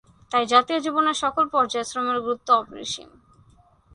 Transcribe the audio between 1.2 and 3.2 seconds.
সকল পর্যায়ে শ্রমের গুরুত্ব অপরিসীম।